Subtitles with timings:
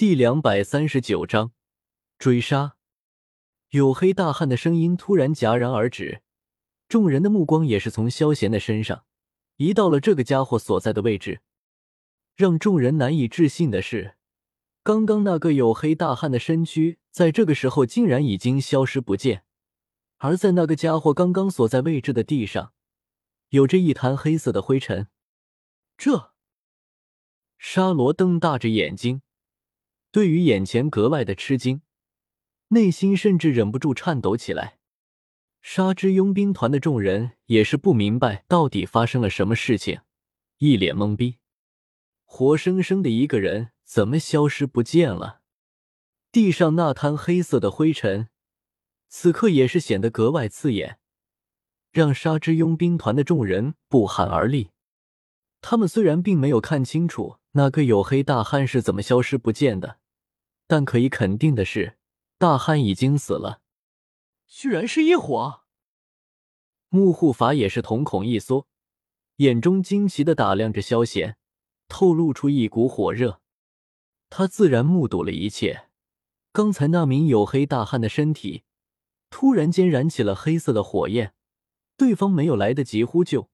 [0.00, 1.52] 第两百三十九章
[2.18, 2.78] 追杀。
[3.70, 6.22] 黝黑大汉的声音突然戛然而止，
[6.88, 9.04] 众人的目光也是从萧贤的身上
[9.56, 11.42] 移到了这个家伙所在的位置。
[12.34, 14.16] 让众人难以置信的是，
[14.82, 19.44] 刚刚那个黝黑大汉的身躯在这个时候竟然已经消失不见，
[20.16, 22.72] 而在那个家伙刚刚所在位置的地上，
[23.50, 25.08] 有着一滩黑色的灰尘。
[25.98, 26.32] 这，
[27.58, 29.20] 沙罗瞪大着眼睛。
[30.12, 31.82] 对于眼前格外的吃惊，
[32.68, 34.78] 内心甚至忍不住颤抖起来。
[35.62, 40.00] 沙之佣兵团的众人也是不明白到底发生了什么事情，
[40.58, 41.36] 一脸懵逼。
[42.24, 45.42] 活生生的一个人怎么消失不见了？
[46.32, 48.28] 地上那滩黑色的灰尘，
[49.08, 50.98] 此刻也是显得格外刺眼，
[51.90, 54.70] 让沙之佣兵团的众人不寒而栗。
[55.60, 59.98] 他们虽然并没有看清楚那个黝黑大汉是怎么消失不见的。
[60.66, 61.96] 但可以肯定的是，
[62.38, 63.60] 大汉已经死了。
[64.46, 65.62] 居然是异火！
[66.88, 68.68] 木护法也是瞳孔一缩，
[69.36, 71.36] 眼中惊奇的打量着萧贤，
[71.88, 73.40] 透露出一股火热。
[74.28, 75.88] 他自然目睹了一切。
[76.52, 78.64] 刚才那名黝黑大汉的身体
[79.28, 81.32] 突然间燃起了黑色的火焰，
[81.96, 83.48] 对方没有来得及呼救，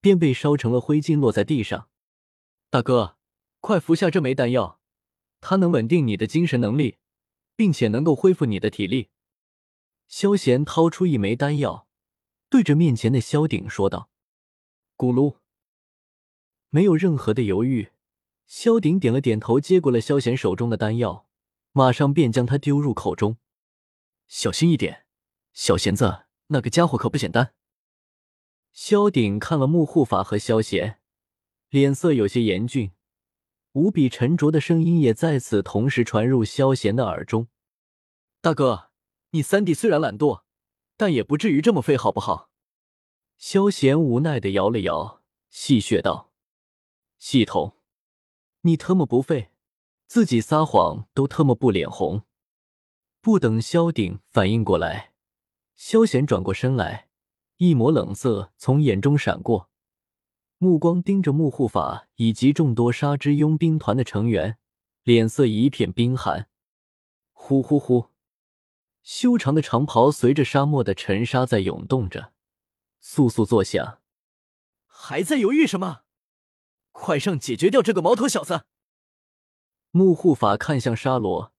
[0.00, 1.88] 便被烧成了灰烬，落在地上。
[2.70, 3.18] 大哥，
[3.60, 4.80] 快服下这枚丹药。
[5.42, 6.98] 它能稳定你的精神能力，
[7.56, 9.08] 并且能够恢复你的体力。
[10.06, 11.86] 萧贤掏出一枚丹药，
[12.50, 14.10] 对着面前的萧鼎说道
[14.98, 15.36] ：“咕噜。”
[16.68, 17.90] 没有任何的犹豫，
[18.46, 21.26] 萧鼎点了点头，接过了萧贤手中的丹药，
[21.72, 23.38] 马上便将它丢入口中。
[24.28, 25.06] 小心一点，
[25.54, 27.54] 小贤子，那个家伙可不简单。
[28.72, 31.00] 萧鼎看了木护法和萧贤，
[31.70, 32.92] 脸色有些严峻。
[33.72, 37.46] 无比沉着的声音也在此同时传入萧贤的耳中
[38.42, 38.90] ：“大哥，
[39.30, 40.42] 你三弟虽然懒惰，
[40.96, 42.50] 但也不至于这么废，好不好？”
[43.38, 46.32] 萧贤无奈的摇了摇，戏谑道
[47.18, 47.76] ：“系统，
[48.62, 49.52] 你特么不废，
[50.06, 52.22] 自己撒谎都特么不脸红。”
[53.22, 55.12] 不等萧鼎反应过来，
[55.76, 57.08] 萧贤转过身来，
[57.58, 59.69] 一抹冷色从眼中闪过。
[60.62, 64.58] 目光盯着木护法以及众多杀之佣兵团的成员，
[65.04, 66.50] 脸色一片冰寒。
[67.32, 68.10] 呼呼呼，
[69.02, 72.34] 修长的长袍随着沙漠的尘沙在涌动着，
[73.02, 74.00] 簌簌作响。
[74.86, 76.02] 还在犹豫什么？
[76.92, 78.66] 快上解决掉这个毛头小子！
[79.92, 81.54] 木护法看向沙罗，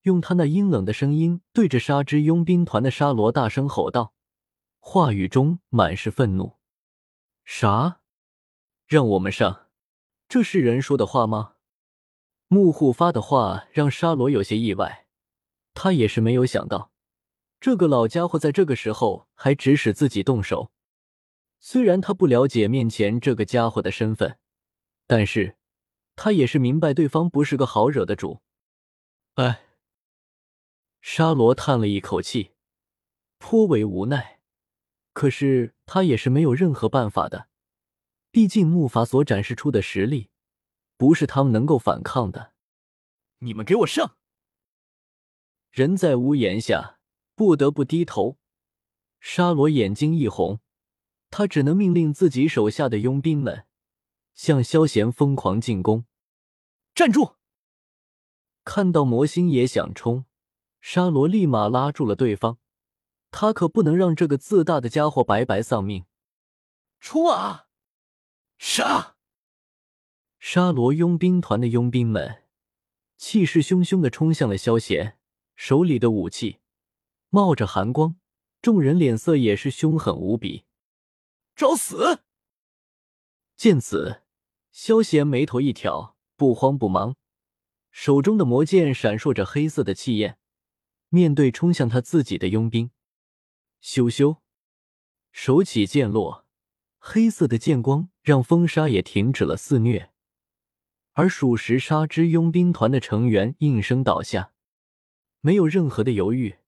[0.00, 4.14] 用他那阴冷的声音对着沙之佣兵团的沙罗大声吼道，
[4.80, 6.56] 话语中满是愤怒。
[7.44, 8.00] 啥？
[8.92, 9.70] 让我们上，
[10.28, 11.54] 这是人说的话吗？
[12.48, 15.06] 木户发的话让沙罗有些意外，
[15.72, 16.92] 他也是没有想到，
[17.58, 20.70] 这个老家伙在这个时候还指使自己动手。
[21.58, 24.36] 虽然他不了解面前这个家伙的身份，
[25.06, 25.56] 但是
[26.14, 28.42] 他也是明白对方不是个好惹的主。
[29.36, 29.62] 哎，
[31.00, 32.50] 沙罗叹了一口气，
[33.38, 34.40] 颇为无奈，
[35.14, 37.48] 可是他也是没有任何办法的。
[38.32, 40.30] 毕竟木筏所展示出的实力，
[40.96, 42.54] 不是他们能够反抗的。
[43.40, 44.16] 你们给我上！
[45.70, 46.98] 人在屋檐下，
[47.34, 48.38] 不得不低头。
[49.20, 50.60] 沙罗眼睛一红，
[51.30, 53.66] 他只能命令自己手下的佣兵们
[54.32, 56.06] 向萧贤疯狂进攻。
[56.94, 57.34] 站住！
[58.64, 60.24] 看到魔星也想冲，
[60.80, 62.58] 沙罗立马拉住了对方。
[63.30, 66.06] 他可不能让这个自大的家伙白白丧命。
[66.98, 67.66] 冲啊！
[68.64, 69.16] 杀！
[70.38, 72.44] 沙罗佣兵团的佣兵们
[73.16, 75.18] 气势汹汹的冲向了萧贤，
[75.56, 76.60] 手里的武器
[77.28, 78.14] 冒着寒光，
[78.62, 80.64] 众人脸色也是凶狠无比。
[81.56, 82.22] 找死！
[83.56, 84.22] 见此，
[84.70, 87.16] 萧贤眉头一挑，不慌不忙，
[87.90, 90.38] 手中的魔剑闪烁着黑色的气焰，
[91.08, 92.92] 面对冲向他自己的佣兵，
[93.82, 94.38] 咻咻，
[95.32, 96.41] 手起剑落。
[97.04, 100.12] 黑色的剑光让风沙也停止了肆虐，
[101.14, 104.52] 而数十杀之佣兵团的成员应声倒下。
[105.40, 106.58] 没有任何的犹豫，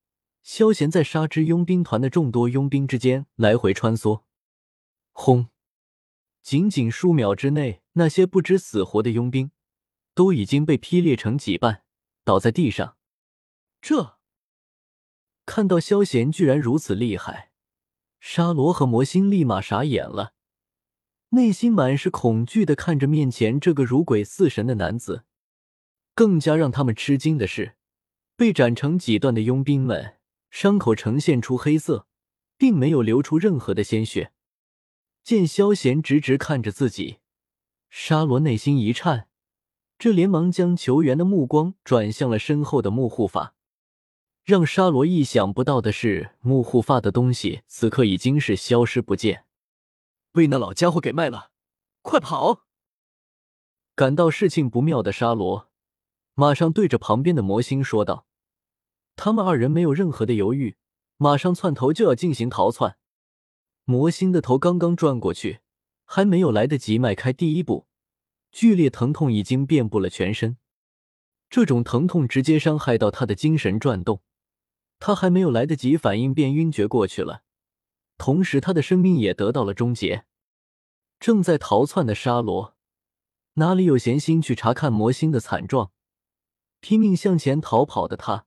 [0.43, 4.25] 萧贤在杀之佣兵团的众多佣兵之间来回穿梭。
[5.13, 5.51] 轰！
[6.43, 9.53] 仅仅数秒之内，那些不知死活的佣兵
[10.15, 11.85] 都已经被劈裂成几半，
[12.25, 12.97] 倒在地上。
[13.81, 14.19] 这
[15.47, 17.53] 看到萧贤居然如此厉害。
[18.27, 20.33] 沙罗和魔星立马傻眼了，
[21.29, 25.25] 内心满是恐惧的看着面前这个如鬼似神的男子。
[26.15, 27.75] 更加让他们吃惊的是，
[28.35, 30.15] 被斩成几段的佣兵们
[30.49, 32.07] 伤口呈现出黑色，
[32.57, 34.33] 并没有流出任何的鲜血。
[35.23, 37.19] 见萧贤直直看着自己，
[37.91, 39.29] 沙罗内心一颤，
[39.99, 43.54] 这连忙将求援的目光转向了身后的木护法。
[44.45, 49.47] 让沙罗意想不到的是，木护发的东西此刻已经是消失不见，
[50.33, 51.51] 被那老家伙给卖了！
[52.03, 52.67] 快跑！
[53.95, 55.71] 感到事情不妙的沙罗，
[56.35, 58.27] 马上对着旁边的魔星说道
[59.17, 60.77] ：“他们二人没有任何的犹豫，
[61.17, 62.99] 马上窜头就要进行逃窜。”
[63.85, 65.61] 魔星的头刚刚转过去，
[66.05, 67.87] 还没有来得及迈开第一步，
[68.53, 70.59] 剧烈疼痛已经遍布了全身，
[71.49, 74.21] 这种疼痛直接伤害到他的精神转动。
[75.07, 77.43] 他还没有来得及反应，便晕厥过去了。
[78.17, 80.25] 同时，他的生命也得到了终结。
[81.21, 82.75] 正在逃窜的沙罗
[83.57, 85.93] 哪里有闲心去查看魔星的惨状？
[86.81, 88.47] 拼命向前逃跑的他，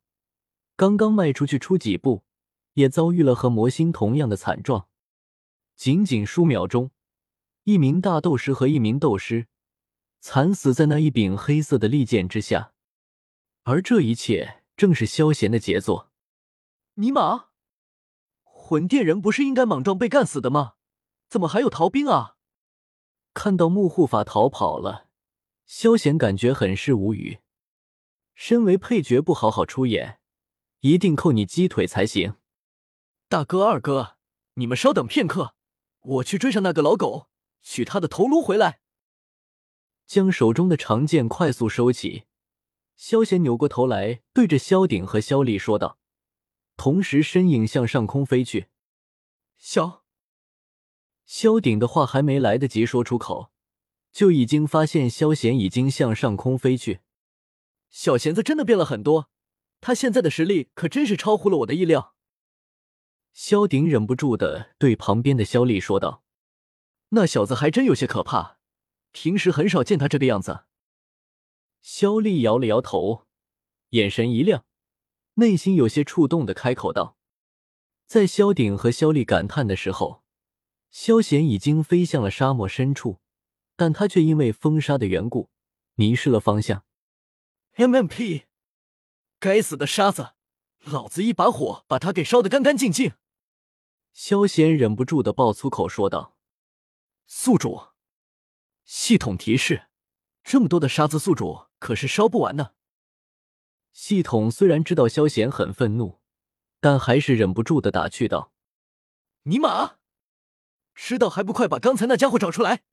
[0.75, 2.24] 刚刚迈出去出几步，
[2.74, 4.88] 也遭遇了和魔星同样的惨状。
[5.75, 6.89] 仅仅数秒钟，
[7.65, 9.45] 一名大斗师和一名斗师
[10.21, 12.74] 惨死在那一柄黑色的利剑之下。
[13.62, 16.09] 而这一切正是萧贤的杰作。
[16.99, 17.49] 尼玛，
[18.41, 20.73] 魂殿人不是应该莽撞被干死的吗？
[21.29, 22.38] 怎么还有逃兵啊？
[23.35, 25.07] 看到木护法逃跑了，
[25.67, 27.38] 萧贤感觉很是无语。
[28.33, 30.19] 身为配角，不好好出演，
[30.79, 32.38] 一定扣你鸡腿才行。
[33.29, 34.17] 大哥、二哥，
[34.55, 35.53] 你们稍等片刻，
[36.01, 37.27] 我去追上那个老狗，
[37.61, 38.79] 取他的头颅回来。
[40.07, 42.23] 将手中的长剑快速收起，
[42.95, 45.99] 萧贤扭过头来，对着萧鼎和萧丽说道。
[46.77, 48.68] 同时，身影向上空飞去。
[49.57, 50.06] 萧
[51.25, 53.51] 萧鼎的话还没来得及说出口，
[54.12, 57.01] 就已经发现萧贤已经向上空飞去。
[57.89, 59.29] 小贤子真的变了很多，
[59.81, 62.15] 他现在的实力可真是超乎了我的意料。
[63.33, 66.23] 萧鼎忍不住的对旁边的萧丽说道
[67.09, 68.59] ：“那小子还真有些可怕，
[69.12, 70.65] 平时很少见他这个样子。”
[71.81, 73.25] 萧丽摇了摇头，
[73.89, 74.65] 眼神一亮。
[75.39, 77.15] 内心有些触动的开口道
[78.07, 80.23] ：“在萧鼎和萧丽感叹的时候，
[80.89, 83.19] 萧贤已经飞向了沙漠深处，
[83.75, 85.51] 但他却因为风沙的缘故
[85.93, 86.83] 迷失了方向。
[87.75, 88.45] ”“MMP，
[89.39, 90.31] 该死的沙子，
[90.83, 93.13] 老子一把火把它给烧得干干净净！”
[94.13, 96.35] 萧贤忍不住的爆粗口说道
[97.27, 97.89] ：“宿主，
[98.83, 99.89] 系统提示，
[100.43, 102.71] 这么多的沙子，宿主可是烧不完呢。”
[103.97, 106.19] 系统虽然知道萧贤很愤怒，
[106.79, 108.53] 但还是忍不住的打趣道
[109.41, 109.95] ：“尼玛，
[110.94, 112.83] 知道还不快把刚才那家伙找出来！”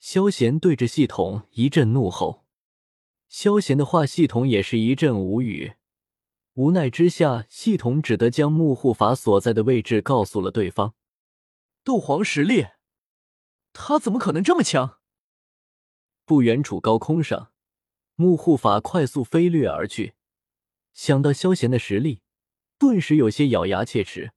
[0.00, 2.46] 萧贤对着系统一阵怒吼。
[3.28, 5.74] 萧贤的话，系统也是一阵无语。
[6.54, 10.94] 无奈之下，系统只得将木护法所在的位置告诉了对方。
[11.84, 12.68] 斗皇实力，
[13.74, 14.98] 他怎么可能这么强？
[16.24, 17.52] 不远处高空上。
[18.16, 20.14] 木护法快速飞掠而去，
[20.94, 22.22] 想到萧贤的实力，
[22.78, 24.32] 顿时有些咬牙切齿。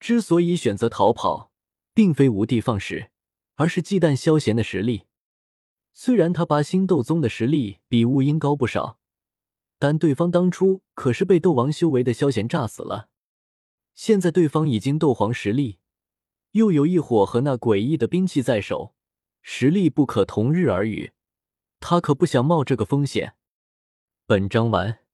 [0.00, 1.52] 之所以选择逃跑，
[1.94, 3.10] 并非无的放矢，
[3.54, 5.04] 而是忌惮萧贤的实力。
[5.92, 8.98] 虽然他八星斗宗的实力比雾英高不少，
[9.78, 13.08] 但对方当初可是被斗王修为的萧贤炸死了。
[13.94, 15.78] 现在对方已经斗皇实力，
[16.52, 18.94] 又有一火和那诡异的兵器在手，
[19.42, 21.12] 实力不可同日而语。
[21.80, 23.34] 他可不想冒这个风险。
[24.26, 25.09] 本章完。